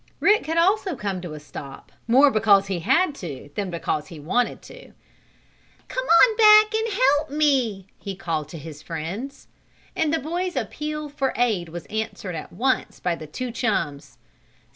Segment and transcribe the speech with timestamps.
[0.19, 4.19] Rick had also come to a stop, more because he had to, than because he
[4.19, 4.93] wanted to.
[5.89, 9.45] "Come on back and help me!" he called to his friends.
[9.95, 14.17] And the boy's appeal for aid was answered at once by the two chums.